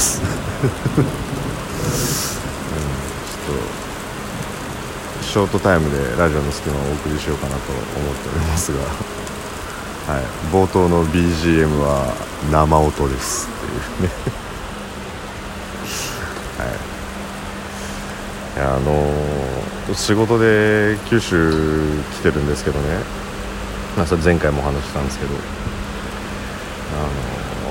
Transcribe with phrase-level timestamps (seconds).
[0.00, 0.22] ます。
[0.22, 3.58] うん、ちょっ
[5.20, 7.84] とショートタイムでラジオの隙間をお送りしようかなと思っ
[8.16, 8.78] ておりますが、
[10.14, 12.14] はい、冒頭の BGM は
[12.50, 13.50] 生音ですっ
[14.00, 14.14] ていうね。
[16.58, 16.68] はい。
[18.62, 21.52] あのー、仕事で九州
[22.12, 22.98] 来てるんですけどね、
[23.96, 25.34] まあ、それ前回もお話したんですけど。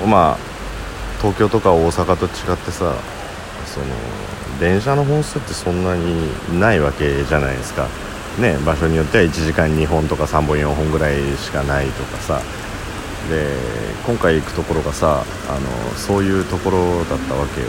[0.00, 0.50] の、まあ
[1.20, 2.94] 東京とか大阪と違ってさ
[3.66, 3.86] その
[4.58, 7.88] 電車の本数ってそんなにないわけじゃないですか。
[8.38, 12.40] ね場所によっては1時間2本とか3本4本ぐらいしかないとかさ。
[13.28, 13.54] で
[14.06, 17.66] 今回行くところがさあのそういうところだったわけよ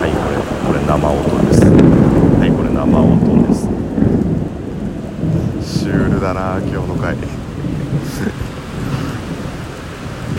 [0.00, 0.36] はいこれ
[0.66, 3.68] これ生音ですはいこれ生音です
[5.80, 7.16] シュールだな今日の回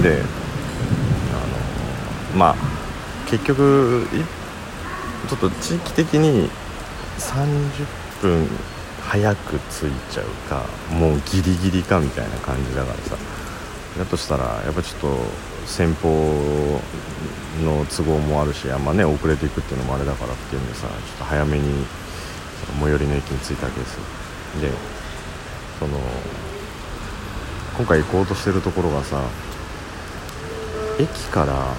[0.02, 0.22] で
[2.32, 2.56] あのまあ
[3.30, 4.08] 結局
[5.28, 6.50] ちょっと地域的に
[7.18, 8.48] 30分
[9.02, 13.18] 早く着いちゃうかもうギリギリかみたいな感じだからさ。
[13.98, 15.18] だとしたらやっぱちょっと
[15.66, 16.08] 先方
[17.64, 21.86] の都合もあるしあんまね遅れていくっていうのもあれだからっていうんでさちょっと早めに
[22.80, 24.04] 最寄りの駅に着いたわけですよ。
[24.62, 24.72] で
[25.80, 26.00] その
[27.76, 29.22] 今回行こうとしてるところがさ
[31.00, 31.76] 駅から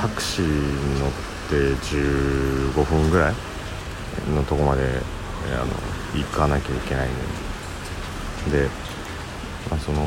[0.00, 1.10] タクシーに乗っ
[1.48, 3.34] て15分ぐらい
[4.34, 4.82] のとこまで
[5.52, 5.66] あの
[6.14, 7.08] 行かなきゃいけない
[8.46, 8.68] ので、
[9.70, 10.06] まあ、その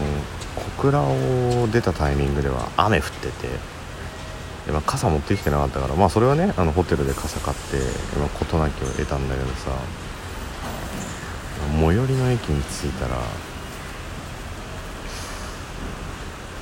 [0.55, 3.47] 小倉を出たタイミングでは雨降ってて
[4.65, 7.77] で、まあ、傘持ってきてなかったからまあそれはねあのホテルで傘買って
[8.39, 9.71] 事なきを得たんだけどさ
[11.71, 13.17] 最寄りの駅に着いたら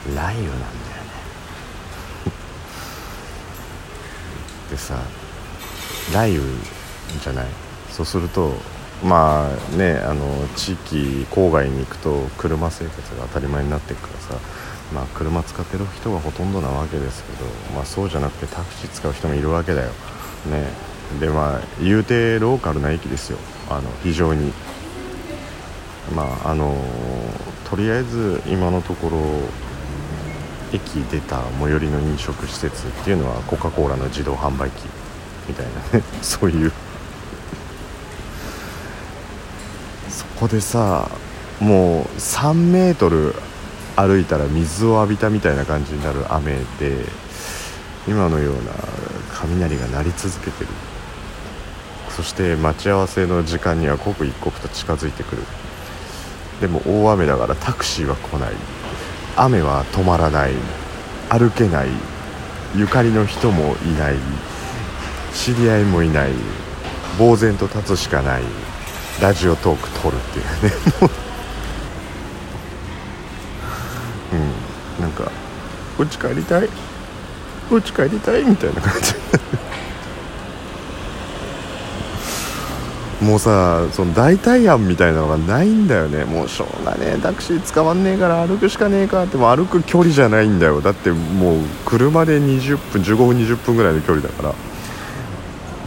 [0.06, 0.97] 雷雨なんだよ。
[4.78, 4.96] ねでさ
[6.14, 6.44] 雷雨
[7.22, 7.46] じゃない？
[7.92, 8.54] そうすると
[9.04, 14.44] まあねあの地域郊外に行くと車生活が当たり前になっていくからさ
[14.94, 17.46] まあ車使ってる人がほとんどなわけですけど
[17.76, 19.90] まあそうじゃなくてタクシー使う人もいるわけだよ。
[20.50, 20.88] ね。
[21.20, 23.38] でまあ言うてローカルな駅ですよ。
[23.70, 24.54] あの非常に。
[26.16, 26.74] まああの
[27.70, 29.18] とりあえず今のところ
[30.74, 34.86] 駅出た最寄りの飲食施設っていうのはコカ・コーラの自動販売機
[35.48, 36.04] みたいなね。
[36.22, 36.72] そういう。
[40.10, 41.10] そこでさ
[41.60, 43.36] もう3メートル
[43.96, 47.04] 歩いたら水を浴びたみたいな感じになる雨で
[48.08, 48.72] 今のような
[49.34, 50.68] 雷が鳴り続けてる。
[52.10, 55.44] そして待ち合わせの時間には刻一刻と近づいてくる。
[56.60, 58.54] でも大雨だからタクシーは来ない。
[59.38, 60.54] 雨は止まらない。
[61.30, 61.90] 歩けない。
[62.76, 64.16] ゆかりの人もいない。
[65.34, 66.32] 知り合いもいない。
[67.20, 68.44] 呆然と立つしかない。
[69.22, 70.74] ラジオトーク撮るっていうね。
[74.98, 75.04] うん。
[75.04, 75.32] なんか
[76.00, 76.70] 「うち帰りたい。
[77.70, 79.14] うち帰りたい」みたいな感じ。
[83.22, 86.24] もうさその代替案みたいなのがないんだよね。
[86.26, 87.18] もうしょうがねえ。
[87.18, 89.38] タクシー捕まんねえから歩くしかねえかって。
[89.38, 90.82] も歩く距離じゃないんだよ。
[90.82, 94.54] だってもう車で20分15分20分ぐらいの距離だから。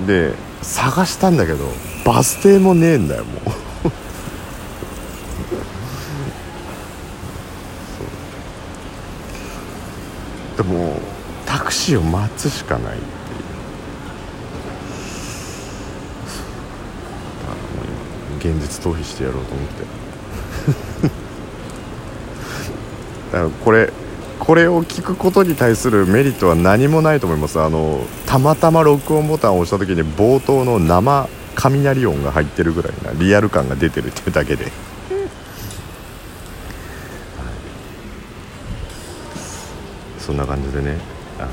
[0.06, 1.58] で探したんだけど
[2.04, 3.30] バス停もねえんだよも
[10.56, 10.56] う。
[10.56, 11.00] でも
[11.46, 13.10] タクシーを待つしかないっていう
[18.40, 19.84] 現実逃避してやろうと思って。
[23.32, 23.92] だからこれ
[24.38, 27.60] これを聞くことに対するメリットは何もないと思います。
[27.60, 34.72] あのたまたま録音ボタンを押した時に冒頭の生雷音が入ってるぐらいなリアル感が出てるっていうだけで、 はい、
[40.18, 40.98] そんな感じでね
[41.38, 41.46] あ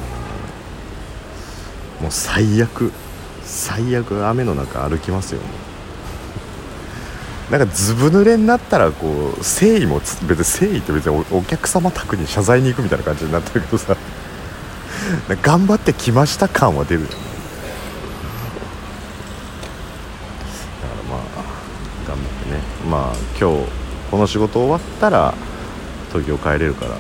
[2.02, 2.94] もう最悪
[3.44, 5.46] 最悪雨の中歩きますよね
[7.50, 13.96] なんかずぶ濡れになったらこう誠意も別に誠意って別にお客様宅に謝罪に行くみたいな感じになってるけどさ。
[15.42, 17.14] 頑張ってきました感は出るよね。
[20.82, 21.20] だからまあ
[22.08, 22.62] 頑張ってね。
[22.90, 23.68] まあ今日
[24.12, 25.34] この仕事終わったら
[26.12, 26.98] 東京帰れるからと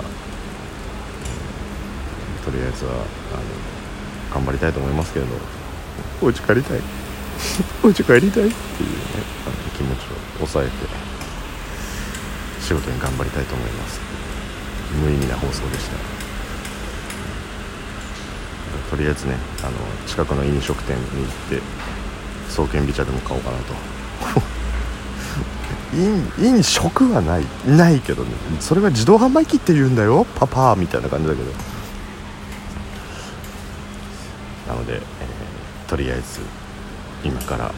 [2.51, 3.01] りあえずはあの
[4.33, 5.31] 頑張りたいと思いますけれど
[6.21, 6.81] お家帰りたい。
[7.83, 8.29] お家帰りたい。
[8.29, 8.53] っていうね
[9.45, 10.73] あの気持ちを抑えて
[12.61, 13.99] 仕事に頑張りたいと思います。
[15.01, 15.97] 無意味な放送でした。
[18.89, 19.71] とりあえずねあの
[20.05, 21.61] 近くの飲食店に行って
[22.49, 23.73] 創建美茶でも買おうかなと。
[25.95, 27.45] 飲飲食はない。
[27.65, 28.31] ないけどね。
[28.59, 30.25] それは自動販売機って言うんだよ。
[30.35, 31.51] パパみたいな感じだけど。
[34.67, 35.01] なので、えー、
[35.89, 36.41] とりあえず
[37.23, 37.71] 今から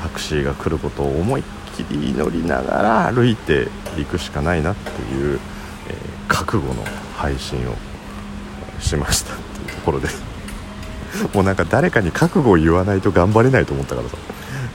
[0.00, 1.44] タクシーが来ることを思いっ
[1.76, 3.68] きり祈りながら歩いて
[3.98, 5.38] いくしかないなっていう、
[5.88, 6.84] えー、覚悟の
[7.16, 7.74] 配信を
[8.80, 10.08] しましたっていうところで。
[11.34, 14.16] もうなんか誰かに覚悟を言わないと頑張れないと思ったからさ、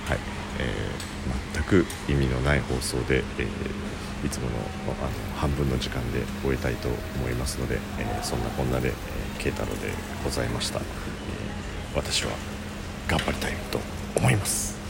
[0.10, 0.20] はい。
[0.60, 4.52] えー、全く意味のない放送で、えー、いつもの
[4.88, 9.94] あの半分の時間で終えたいと思いますので、えー、そんなこんなで、えー、慶太郎で
[10.24, 10.82] ございました、え、
[11.96, 12.32] 私は
[13.08, 13.80] 頑張りたいと
[14.16, 14.85] 思います。